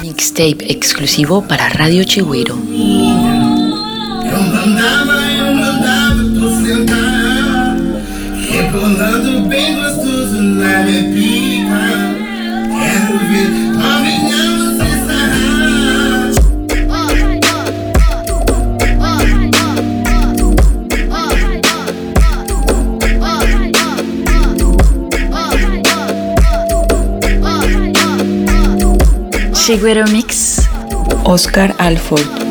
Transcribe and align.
Mixtape 0.00 0.70
exclusivo 0.70 1.42
para 1.42 1.68
Radio 1.68 2.04
Chigüiro. 2.04 2.56
Chigüiro 29.68 30.08
Mix. 30.10 30.66
Oscar 31.26 31.74
Alford. 31.76 32.47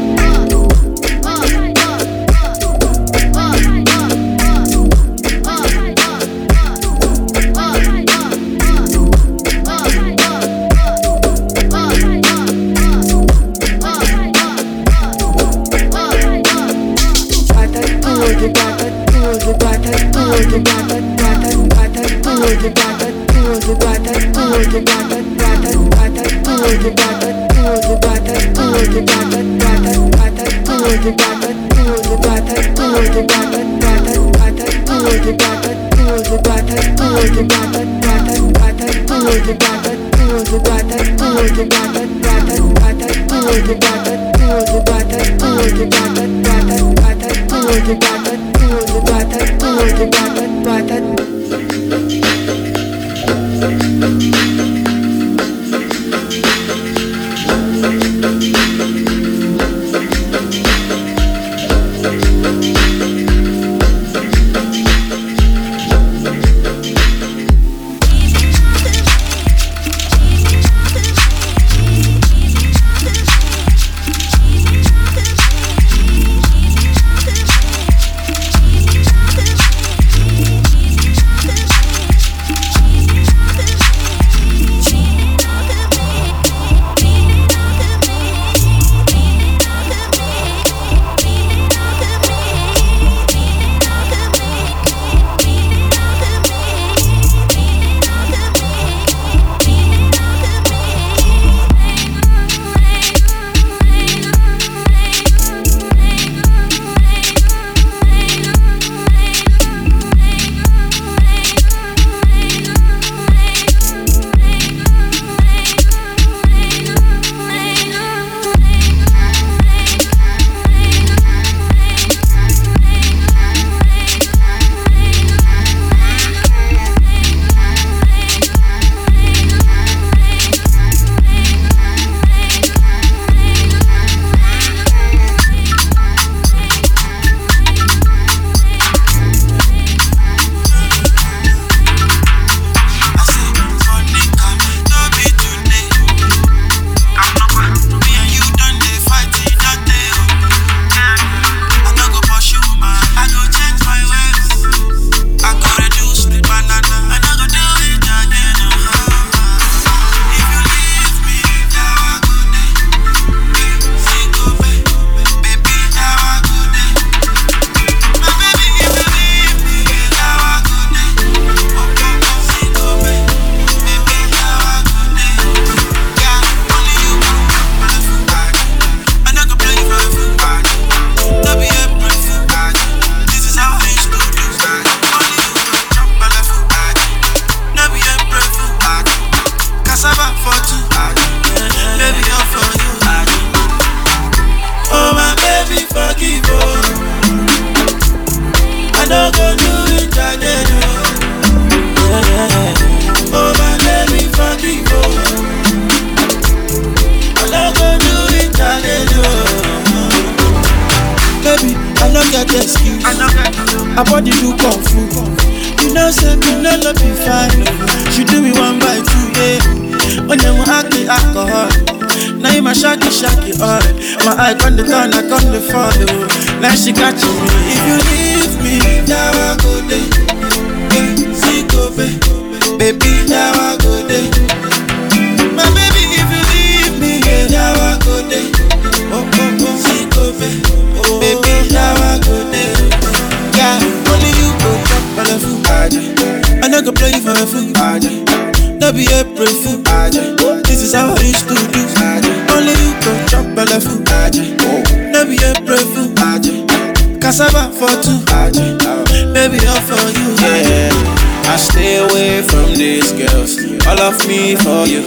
For 264.64 264.86
you. 264.88 265.04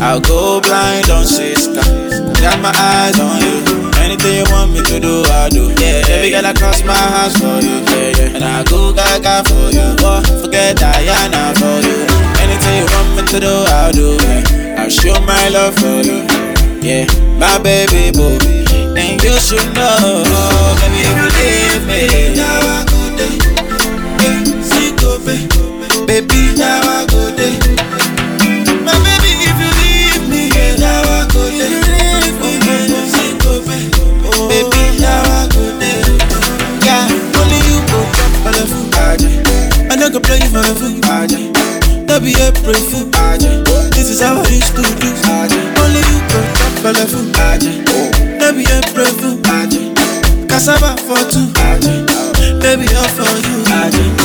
I'll 0.00 0.20
go 0.20 0.60
blind 0.60 1.10
on 1.10 1.24
sister. 1.26 1.82
got 2.40 2.58
my 2.60 2.72
eyes 2.74 3.18
on 3.20 3.40
you. 3.40 3.90
Anything 4.00 4.36
you 4.40 4.46
want 4.50 4.72
me 4.72 4.80
to 4.82 4.98
do, 4.98 5.22
I 5.28 5.48
do. 5.50 5.70
Yeah, 5.78 6.02
every 6.08 6.30
girl 6.30 6.46
I 6.46 6.52
cross 6.54 6.82
my 6.84 6.96
house 6.96 7.36
for 7.36 7.60
you. 7.60 7.84
Yeah, 7.92 8.16
yeah. 8.16 8.36
And 8.36 8.44
I 8.44 8.64
go 8.64 8.92
gaga 8.92 9.44
for 9.48 9.70
you. 9.70 9.94
Oh, 10.00 10.22
forget 10.42 10.76
Diana 10.76 11.52
for 11.60 11.76
you. 11.84 12.06
Anything 12.40 12.74
you 12.80 12.86
want 12.90 13.08
me 13.16 13.22
to 13.28 13.38
do, 13.40 13.54
I'll 13.68 13.92
do. 13.92 14.16
Yeah. 14.16 14.82
I'll 14.82 14.90
show 14.90 15.14
my 15.22 15.48
love 15.48 15.74
for 15.76 16.00
you. 16.00 16.24
Yeah, 16.80 17.06
my 17.38 17.58
baby 17.62 18.10
boo. 18.10 18.38
And 18.96 19.22
you 19.22 19.38
should 19.38 19.74
know, 19.74 20.24
baby, 20.80 21.29
no 40.52 40.62
go 40.62 40.74
play 40.74 41.00
my 41.00 41.26
food, 41.26 42.06
no 42.08 42.20
be 42.20 42.34
April 42.42 42.74
fool. 42.74 43.06
This 43.90 44.10
is 44.10 44.20
how 44.20 44.40
I 44.40 44.48
used 44.48 44.74
to 44.74 44.82
do. 44.82 45.10
Only 45.80 46.00
you 46.00 46.18
go 46.28 46.40
drop 46.54 46.74
my 46.82 46.90
love, 46.92 47.14
no 48.38 48.52
be 48.52 48.64
April 48.66 49.12
fool. 49.18 49.38
Cassava 50.48 50.96
for 51.06 51.22
two, 51.30 51.46
baby 52.60 52.86
all 52.96 53.08
for 53.08 53.30
you. 53.48 53.60
Monica, 53.70 54.19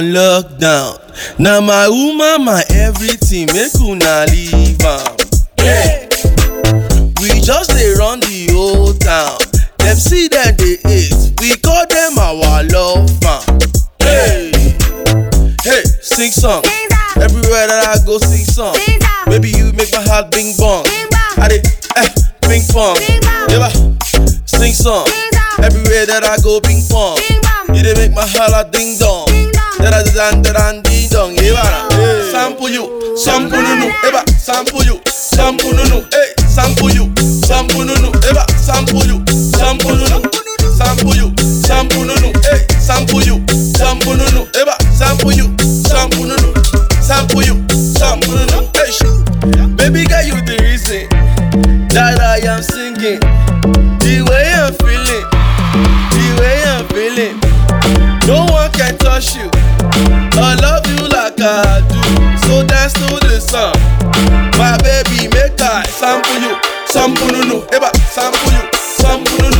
on 0.00 0.12
lockdown. 0.14 1.38
Now 1.38 1.60
my 1.60 1.88
woman, 1.88 2.44
my 2.44 2.64
everything. 2.70 3.46
Make 3.52 3.74
una 3.80 4.24
leave 4.30 4.80
am. 4.80 5.16
Hey. 5.58 6.08
We 7.20 7.28
just 7.44 7.70
dey 7.70 7.92
run 7.98 8.20
the 8.20 8.48
whole 8.52 8.94
town. 8.94 9.38
Them 9.78 9.96
see 9.96 10.28
them 10.28 10.56
they 10.56 10.76
hate. 10.88 11.12
We 11.40 11.56
call 11.60 11.84
them 11.86 12.16
our 12.18 12.62
love 12.64 13.10
fam. 13.20 13.58
Hey, 14.00 14.50
hey, 15.64 15.82
sing 16.00 16.32
song. 16.32 16.62
Everywhere 17.20 17.66
that 17.68 17.84
I 18.00 18.06
go, 18.06 18.16
sing 18.18 18.44
song. 18.44 18.76
Baby, 19.26 19.50
you 19.50 19.72
make 19.72 19.92
my 19.92 20.00
heart 20.00 20.30
bing 20.30 20.54
bong. 20.56 20.84
I 21.36 21.48
dey 21.48 21.60
eh, 21.96 22.08
ping 22.48 22.62
pong. 22.72 22.96
Yeah, 23.52 23.68
sing 24.46 24.72
song. 24.72 25.06
Everywhere 25.60 26.06
that 26.06 26.24
I 26.24 26.40
go, 26.42 26.60
ping 26.60 26.80
pong. 26.88 27.18
You 27.76 27.82
dey 27.84 27.94
make 27.94 28.14
my 28.16 28.24
heart 28.26 28.52
a 28.56 28.70
ding 28.70 28.96
dong. 28.98 29.28
Da 29.80 30.30
dong. 31.10 31.34
Yeah, 31.36 31.88
sample 32.30 32.68
you, 32.68 33.16
sample 33.16 33.62
no 33.62 33.74
no. 33.76 33.86
Eba, 34.06 34.20
eh, 34.26 34.32
sample 34.38 34.84
you, 34.84 35.00
sample 35.06 35.72
no. 35.72 36.04
Hey, 36.12 36.34
eh. 36.38 36.46
sample 36.46 36.90
you, 36.90 37.12
sample 37.44 37.84
no. 37.84 38.10
Eba, 38.28 38.44
eh, 38.48 38.58
sample 38.58 39.06
you, 39.06 39.24
sample 39.56 39.96
no. 39.96 40.20
Sample 40.76 41.16
you, 41.16 41.32
sample 41.38 42.04
no. 42.04 42.32
Hey, 42.44 42.66
sample 42.78 43.22
you, 43.22 43.44
sample 43.74 44.16
no. 44.16 44.44
Eba, 44.52 44.76
sample 44.96 45.32
you, 45.32 45.48
I 61.42 61.80
do. 61.88 62.00
So 62.46 62.62
dance 62.66 62.92
to 62.94 63.16
the 63.26 63.40
song. 63.40 63.72
My 64.58 64.76
baby, 64.84 65.28
make 65.32 65.58
I 65.60 65.82
sample 65.88 66.36
you, 66.36 66.54
sample 66.86 67.32
no, 67.48 67.62
eba, 67.72 67.90
sample 68.12 68.52
you, 68.52 68.64
sample 68.76 69.50
no. 69.56 69.59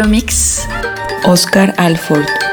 Mix, 0.00 0.66
Oscar 1.24 1.74
Alford. 1.76 2.51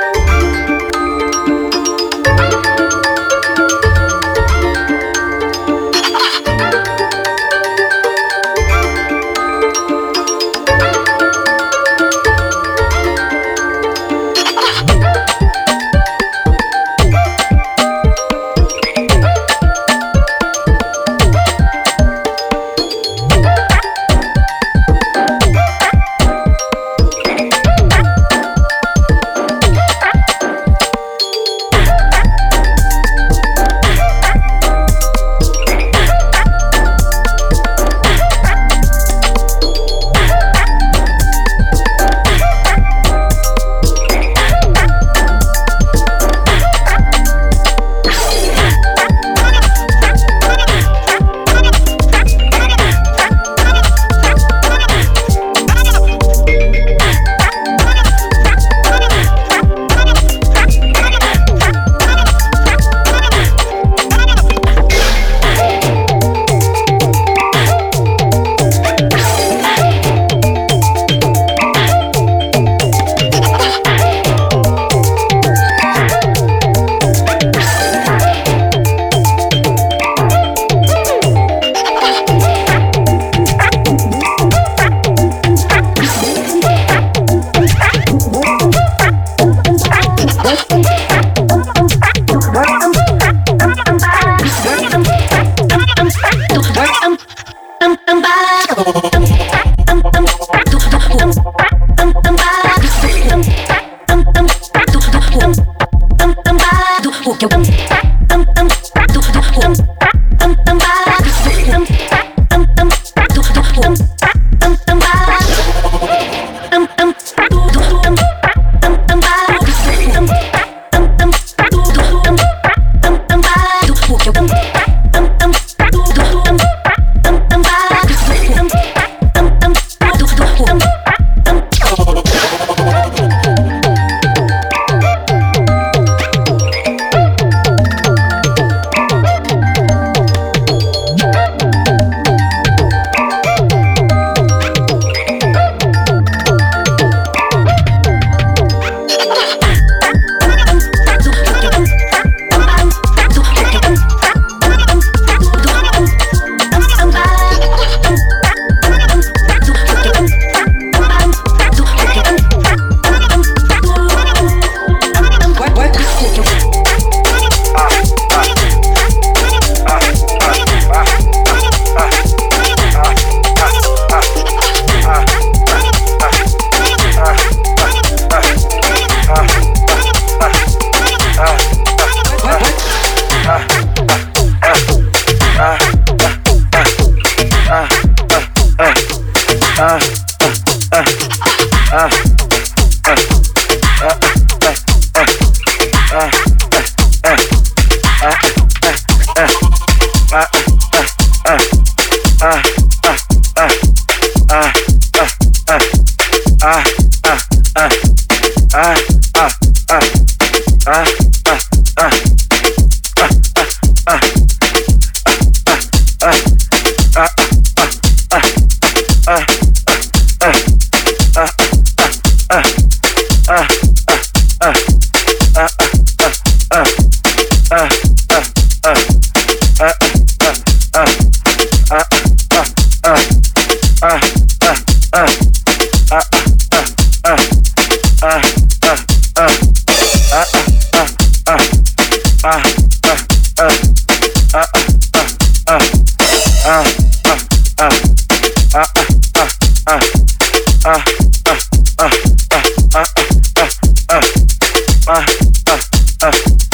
Uh. 256.22 256.69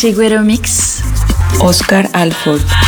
Chiguero 0.00 0.44
Mix, 0.44 1.02
Oscar 1.60 2.08
Alford. 2.12 2.87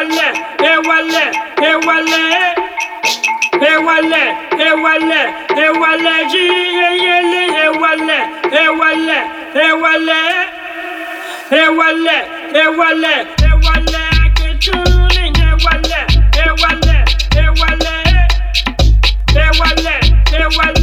ewale 0.00 0.32
ewale 0.72 1.24
ewale 1.70 2.22
ewale 3.72 4.22
ewale 4.68 5.20
ewale 5.66 6.24
jiyeyele 6.30 7.42
ewale 7.64 8.18
ewale 8.64 9.18
ewale 9.68 10.20
ewale 11.50 12.16
ewale 12.64 13.14
ewale 13.50 14.02
akituni 14.24 15.32
ewale 15.50 16.00
ewale 16.46 17.04
ewale 17.36 17.86
ewale 19.34 19.94
ewale. 20.40 20.79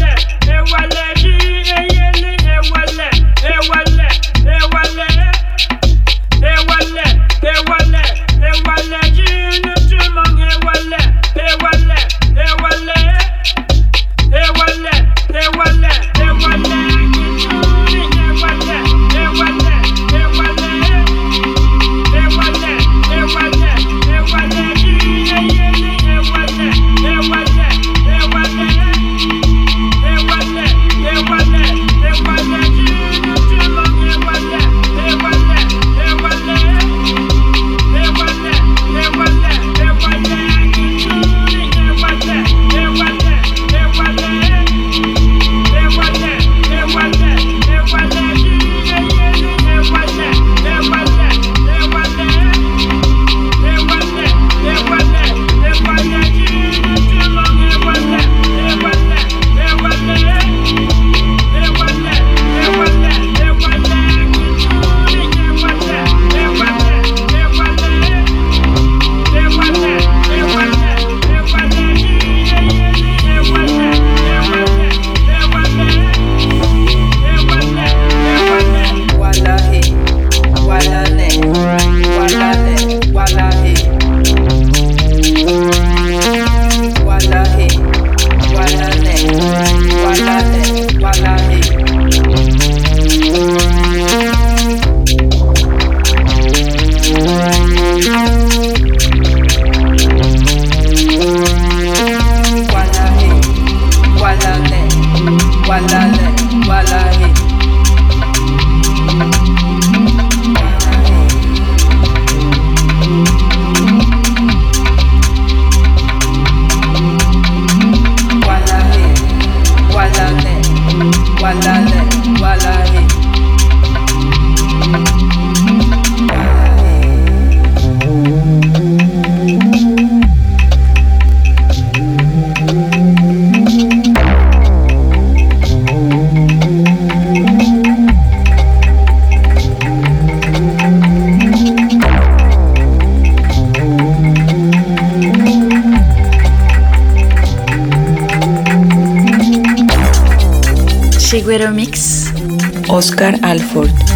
Oscar 152.97 153.37
Alford. 153.43 154.06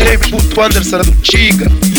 DJ 0.00 0.16
Puto 0.30 0.62
Anderson 0.62 1.02
do 1.02 1.12
Tiga. 1.20 1.89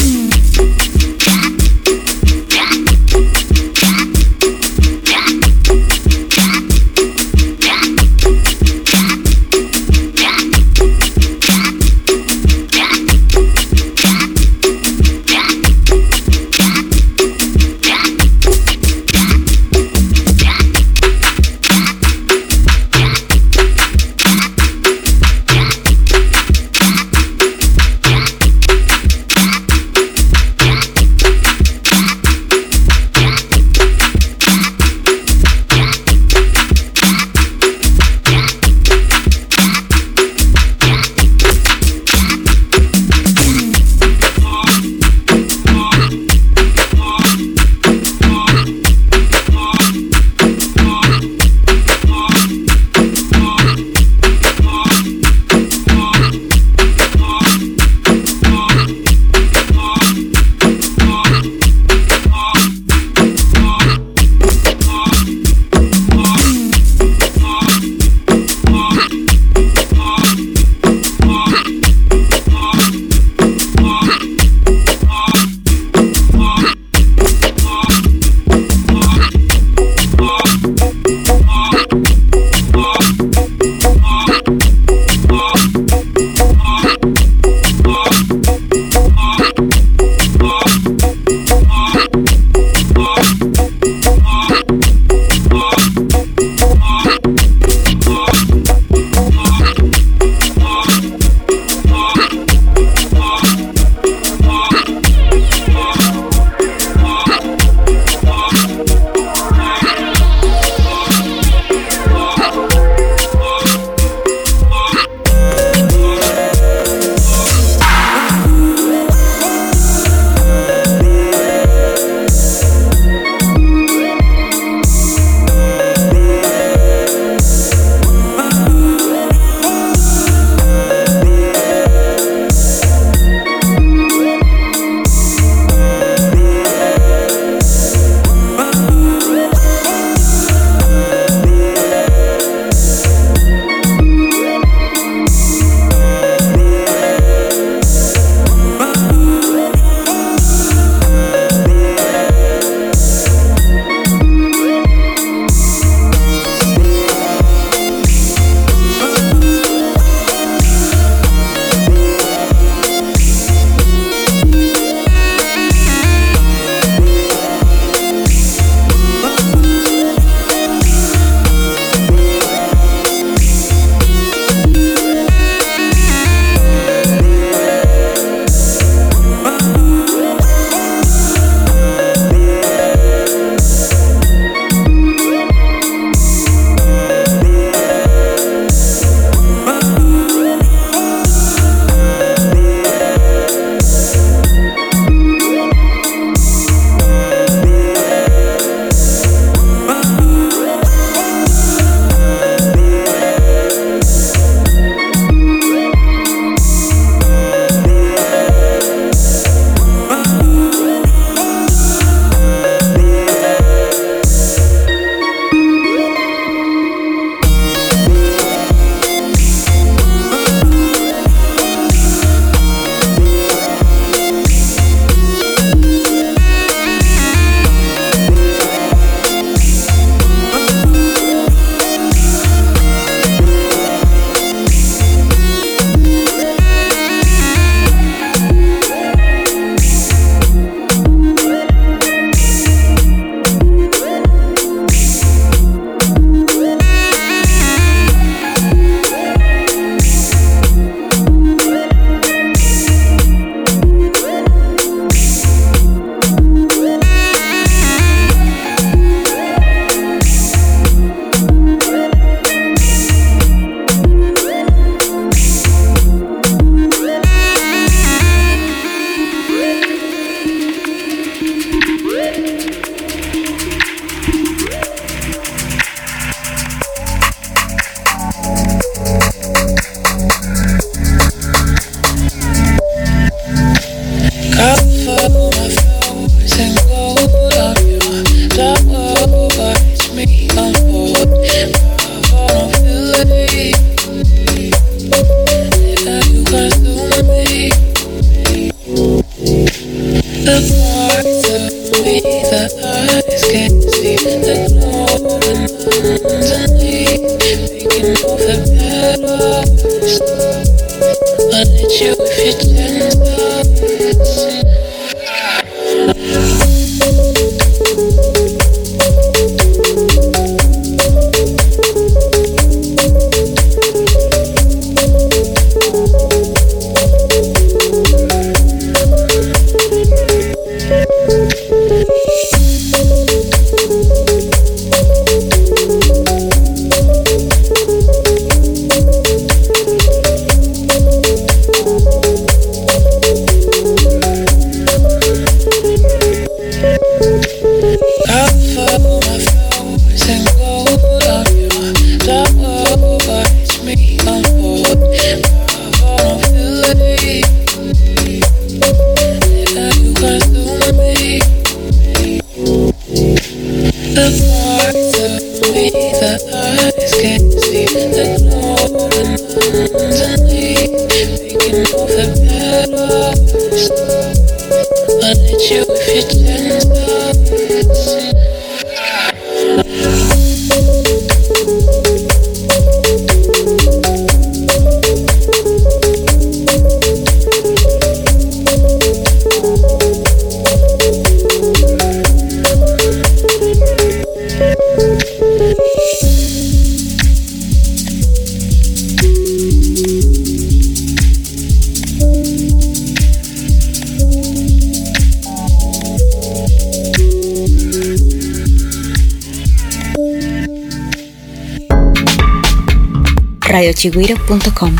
www.radioradio.com. 414.52 414.91